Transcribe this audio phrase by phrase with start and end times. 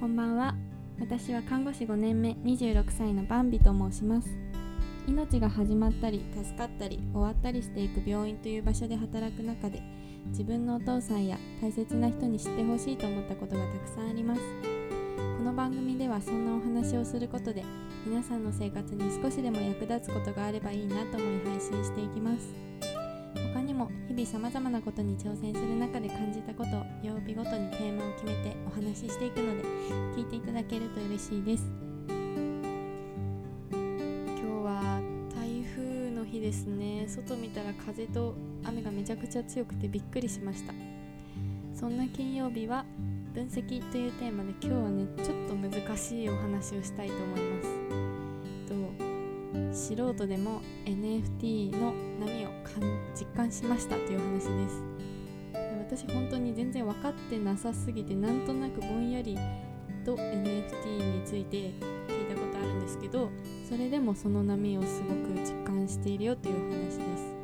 [0.00, 0.54] こんばんは。
[1.00, 4.28] 私は看護師5年目26歳のバンビと申します。
[5.08, 9.82] 命が始まったり助かったり終わったりしていく病院という場所で働く中で
[10.26, 14.40] 自分のお父さんや大切な人に知ってほしいと思ったことがたくさんあります。
[15.36, 17.64] この番組ではそんなお話をすることで
[18.06, 22.54] 皆さんの生活に少しでも役立つことがあればいいなと思い配信していきます。
[24.18, 29.62] 日々さまざまなことに挑戦する中で感じたことを曜日ごとにテーマを決めてお話ししていくので
[30.16, 31.64] 聞いていただけると嬉しいです。
[33.70, 35.00] 今日は
[35.36, 37.06] 台風の日ですね。
[37.06, 40.74] 外見たら風と雨がめちゃくちゃ強くてびっくりしました。
[41.72, 42.84] そんな金曜日は
[43.32, 47.68] 分析というテーマで今日はねちょっと難しいお話をしたいと思います。
[49.70, 52.48] 素人でも NFT の波を
[53.38, 54.82] 感しましたという話です。
[55.78, 59.38] 私本当に全然分かってなさすぎてなんとなくぼんやり
[60.04, 61.72] と NFT について聞い
[62.28, 63.30] たことあるんですけど
[63.68, 67.36] それでもその波をすごく実感しているよという話です。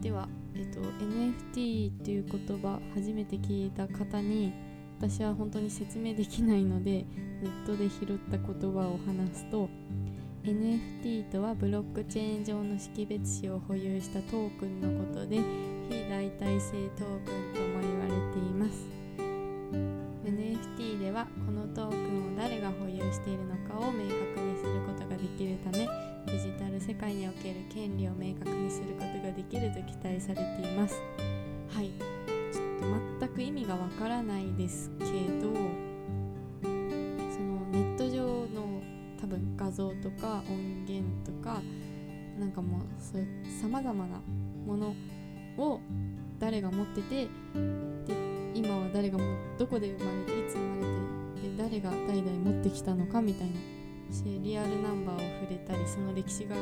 [0.00, 4.52] では、えっと、NFT という言葉初めて聞いた方に
[4.98, 7.06] 私は本当に説明できないので
[7.42, 9.68] ネットで拾った言葉を話すと
[10.44, 15.36] NFT とはブロックチェーン上の識別紙を保有したトークンのことで
[15.88, 18.88] 非代替性トークンとも言われています。
[20.24, 25.86] NFT ではこのトークンを誰が保有しているのかを明確にすることができるため
[26.26, 31.00] デジタル世界における権利を明確にすることができると期待されています。
[31.68, 31.92] はい。
[32.52, 35.04] ちょっと全く意味がわからないですけ
[35.40, 35.61] ど
[39.72, 41.62] 像とか音源とか
[42.38, 44.20] なんかもうそういうさまざまな
[44.66, 44.94] もの
[45.58, 45.80] を
[46.38, 47.28] 誰が持っててで
[48.54, 49.18] 今は誰が
[49.58, 50.82] どこで生まれていつ生まれ
[51.40, 53.54] てで誰が代々持ってきたのかみたいな
[54.12, 56.54] しリアルナンバーを触れたりその歴史が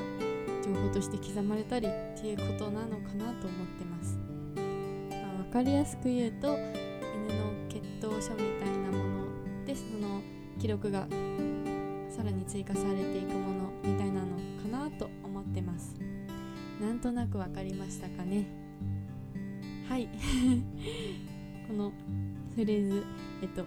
[0.65, 4.19] 情報として刻まれたりっていうことなのかなと思ってます。
[5.11, 10.23] ま、分かりやすく言うと犬の血統書みたいなものでその
[10.61, 11.07] 記録が
[12.21, 15.97] さらに追加されていくものみたいなのかなと思ってます。
[16.79, 18.45] なんとなく分かりましたかね。
[19.89, 20.07] はい。
[21.67, 21.93] この
[22.55, 23.05] フレーズ
[23.41, 23.65] えっと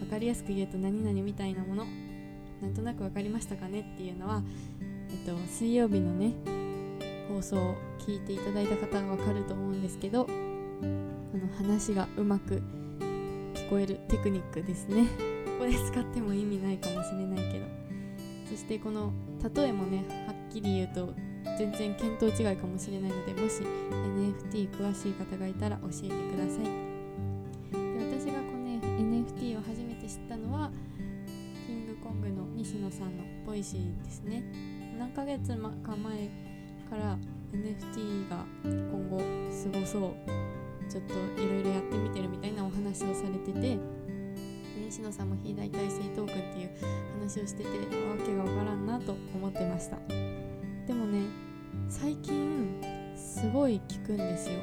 [0.00, 1.84] 分かりやすく言うと何々みたいなもの。
[2.62, 3.80] なんとなく分かりましたかね。
[3.80, 4.42] っていうのは
[4.80, 6.32] えっと水曜日のね
[7.28, 12.62] 放送を聞いていただいた方は分かると思うんですけどこの話がうまく
[13.52, 15.33] 聞こえるテクニックですね。
[15.58, 17.84] ここで使っても意味ないかもしれないけど。
[18.54, 19.12] そしてこの
[19.54, 21.12] 例えもねはっきり言うと
[21.58, 26.64] 全然見当違いかもしれないのでもし NFT 詳しい方がいたら教えてください。
[26.64, 30.70] で私がこの、ね、NFT を初めて知ったのは
[31.66, 34.44] キングコングの西野さんの Voicy ですね。
[34.98, 35.48] 何ヶ月
[35.82, 36.30] か前
[36.88, 37.18] から
[37.52, 39.20] NFT が今後
[39.50, 43.78] すごそうちょっといろいろやってみてるみたいなお話をされてて
[44.94, 46.70] 西野さんも非代替性トークンっていう
[47.18, 47.74] 話をしててわ
[48.24, 49.96] けがわからんなと思ってました。
[50.86, 51.22] でもね
[51.88, 52.80] 最近
[53.16, 54.60] すごい聞くんですよ。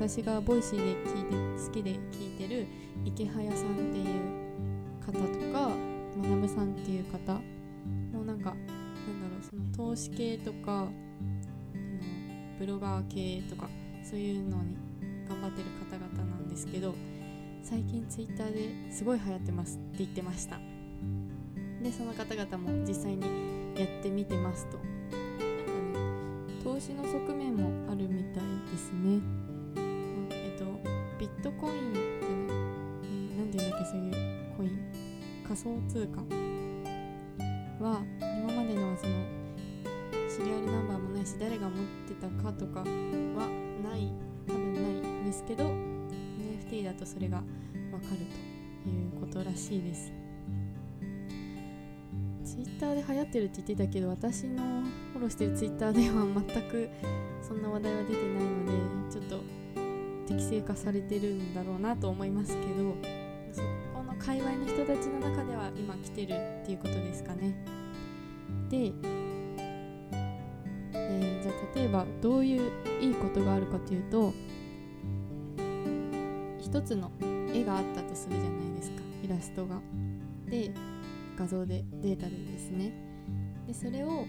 [0.00, 2.66] 私が Voicy で聞いて好きで聞いてる
[3.04, 5.18] イケハヤさんっていう方と
[5.52, 5.70] か
[6.28, 7.34] 学さんっていう方。
[8.12, 8.72] もうなんかなんだ
[9.30, 10.88] ろうその投資系とか
[12.58, 13.68] ブロガー系とか
[14.02, 14.76] そういうのに
[15.28, 16.96] 頑張ってる方々なんですけど
[17.62, 20.58] 最近ツイッターですごい流行ってますって言ってました。
[21.82, 23.22] でその方々も実際に
[23.76, 24.78] やってみてますと。
[24.78, 29.20] なんかね投資の側面もあるみたいですね。
[29.76, 30.64] うんえっと
[31.18, 32.04] ビットコインってね、
[33.04, 34.12] えー、ていうんだっけそういう
[34.56, 34.92] コイン。
[35.46, 36.20] 仮想通貨
[37.84, 39.12] は今までのその
[40.28, 42.84] シリアルナンバーもないし誰が持ってたかとかは
[43.84, 44.12] ない
[44.48, 45.91] 多分ないんですけど
[46.72, 47.46] NFT だとそれがわか
[48.12, 48.26] る
[48.82, 50.10] ということらしいです。
[52.44, 54.62] Twitter で流行ってるって言ってたけど私の
[55.12, 56.90] フォローしてる Twitter では全く
[57.40, 59.40] そんな話題は出てないのでちょっと
[60.26, 62.96] 適正化されてるんだろうなと思いますけど
[63.52, 63.62] そ
[63.94, 67.54] この界隈の人たちの中では今来てるっていうことですかね。
[68.68, 68.92] で、
[70.92, 72.70] えー、じゃあ例えばどういう
[73.00, 74.34] いいことがあるかというと
[76.72, 77.12] 一つの
[77.52, 79.02] 絵があったとするじゃないですか。
[79.22, 79.78] イラストが。
[80.48, 80.72] で
[81.36, 82.94] 画像でデータでですね。
[83.66, 84.24] でそれを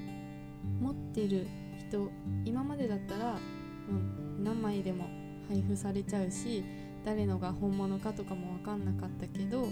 [0.81, 1.47] 持ってる
[1.79, 2.11] 人
[2.43, 3.37] 今までだったら、う、
[4.43, 5.07] 何枚でも
[5.47, 6.65] 配布されちゃうし
[7.05, 9.63] 誰のが本物かとかも分かんなかったけど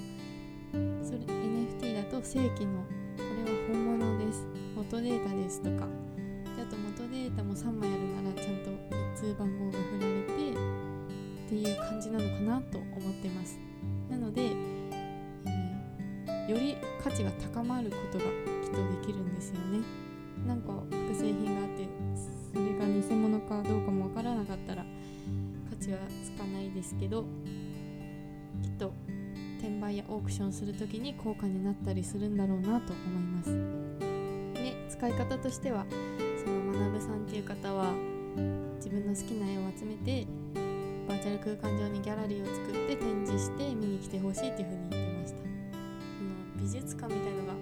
[1.03, 2.83] それ NFT だと正規の
[3.17, 4.47] これは本物です。
[4.77, 5.87] 元データですとか
[17.21, 19.79] 値が高まることがきっとできるんですよね。
[20.47, 21.87] なんか複製品があって
[22.53, 24.83] それが偽物かどうかもわからなかったら
[25.69, 27.25] 価値はつかないですけど
[28.63, 28.93] きっと
[29.59, 33.51] 転売やオークションする時に高価になったりするんだろうなと思います。
[34.55, 35.85] で使い方としては
[36.43, 37.93] その学さんっていう方は
[38.77, 40.25] 自分の好きな絵を集めて
[41.07, 45.10] バーチャル空間上にギャラリーを作って展示して見に来てほしいっていう風に言ってましたその
[46.61, 47.53] 美術館みたいのが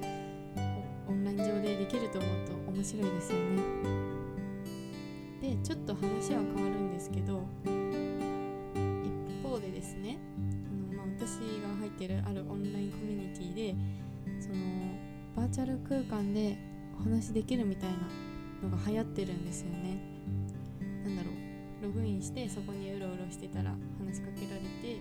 [1.07, 3.63] オンライン上でできると思うと面白いですよね。
[5.41, 10.17] でちょっと話は変わるんですけど一方でですね
[10.67, 13.75] あの、まあ、私が入ってるあるオンラインコミュニティで
[14.41, 14.55] その
[15.33, 16.57] バーチャル空間で
[16.99, 19.97] お話できるみたいなのが流行ってるんですよね。
[21.05, 24.99] なんだろうログインしてそこにうろうろしてたら話しかけられて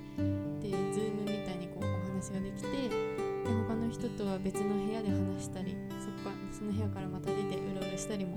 [0.62, 3.18] で Zoom みたいにこうお話ができて
[3.49, 8.37] で他の人とは別の部屋で話したりそこかその部屋からまた出てうろうろしたりも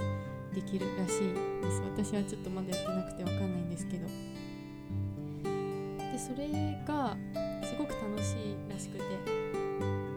[0.56, 1.82] できるらしいです。
[1.82, 4.08] 私はちょっとまだやってなくてわかんないんですけど。
[4.08, 4.14] で
[6.18, 6.48] それ
[6.88, 7.18] が
[7.64, 9.04] すごく楽しいらしくて。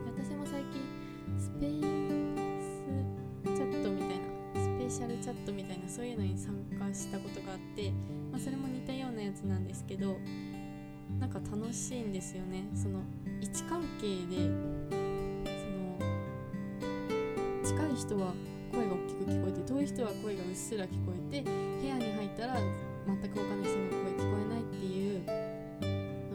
[0.06, 0.80] 私も最近
[1.38, 1.80] スペー
[2.62, 2.82] ス
[3.56, 4.14] チャットみたいな
[4.54, 7.90] スペシャルチャットみたいなそういうのに参加したことがあって、
[8.30, 10.16] まあ、それも似たようなやつなんですけど
[11.20, 12.68] なんか楽しいんですよね。
[12.74, 13.00] その
[13.40, 14.36] 位置関係で
[15.44, 15.98] その
[17.64, 18.34] 近い人は
[18.72, 22.54] 声が大きく聞こえて遠い人は声がうっすら聞こえて部屋に入ったら
[23.06, 25.22] 全く他の人の声聞こえないっていう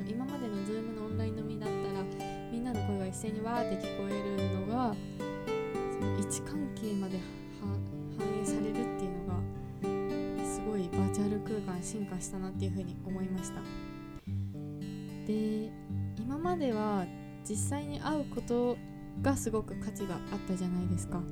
[0.08, 2.04] 今までの Zoom のオンライン飲みだったら
[2.52, 4.96] みんなの声が一斉にわーって聞こえるのが
[6.00, 7.20] その位置関係まで
[7.62, 13.62] 反映されるっていうのがすごいバーチャル空間進化したなっていうふうに思いました。
[15.30, 15.70] で
[16.18, 17.06] 今までは
[17.48, 18.76] 実際に会うこと
[19.22, 21.18] がすごく価値があったじゃないですか。
[21.18, 21.28] あの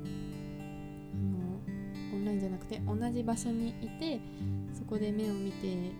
[2.14, 4.20] オンラインじゃなくて同じ場所にいて
[4.72, 5.90] そこで目を見てで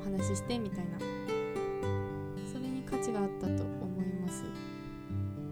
[0.00, 0.98] お話ししてみたいな。
[2.50, 4.44] それに価値があったと思います。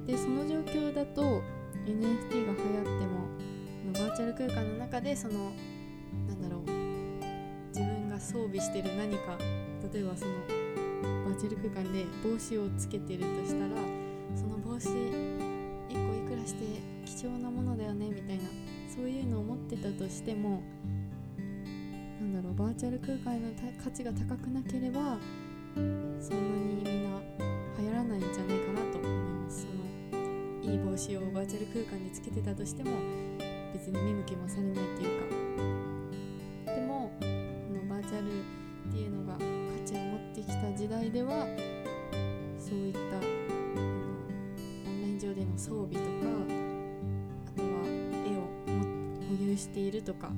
[0.06, 1.42] でその状況だと
[1.84, 5.52] NFT が流行ってもバーチャル空間の中でその
[6.26, 6.60] なんだろう
[7.68, 9.36] 自分が装備してる何か
[9.92, 10.65] 例えばその
[11.36, 13.76] バーチャル空間で帽子をつけてるとしたら
[14.34, 16.64] その帽子1個いくらして
[17.04, 18.44] 貴重なものだよねみたいな
[18.88, 20.62] そういうのを持ってたとしても
[22.20, 23.50] なんだろうバーチャル空間の
[23.84, 25.18] 価値が高くなければ
[25.74, 27.20] そんなにみんな
[27.80, 29.10] 流行らないんじゃないかなと思い
[29.44, 29.66] ます。
[29.66, 32.92] そのいい帽子をバーチャル空間でつけてたとしても
[33.74, 35.85] 別に見向きもされないっていうか。
[38.88, 39.40] っていうのが価
[39.84, 41.46] 値を持ってきた時代では
[42.58, 43.02] そういったオ
[44.90, 46.04] ンライン上での装備とか
[47.46, 47.68] あとは
[48.26, 48.42] 絵を
[49.28, 50.30] 保有しているとかあ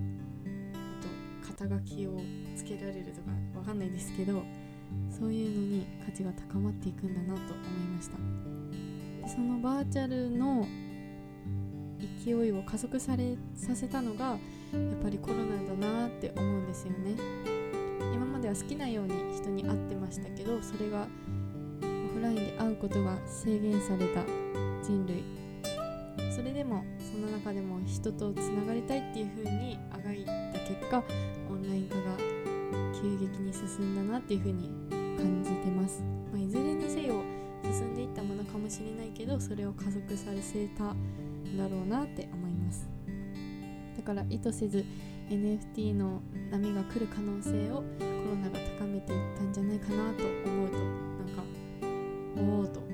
[1.46, 2.20] と肩書きを
[2.56, 4.42] つけられるとかわかんないですけど
[5.10, 8.16] そういうのに価値が高まっていくんだなと思いました。
[9.22, 10.66] でそのバーチャルの
[12.24, 14.38] 勢いを加速されさせたのがやっ
[15.02, 17.57] ぱりコロナだなって思うんですよね。
[18.18, 21.06] 今までは好きなように人に会ってましたけどそれが
[21.82, 24.24] オフラインで会うことが制限された
[24.82, 25.22] 人類。
[26.34, 31.04] それでもその中でも人とつながりたいっていう風にあがいた結果
[31.48, 32.16] オンライン化が
[32.92, 34.68] 急激に進んだなっていう風に
[35.16, 37.22] 感じてます、まあ、いずれにせよ
[37.62, 42.88] 進んでいったものかもしれないけどそれを加速させたんだろうなって思います。
[43.96, 44.84] だから意図せず
[45.30, 47.82] NFT の波が来る可能性をコ
[48.30, 51.42] ロナが高めていったんじゃないかなと思うとなんか
[52.36, 52.87] おおと